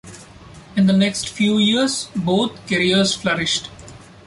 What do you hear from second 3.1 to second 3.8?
flourished.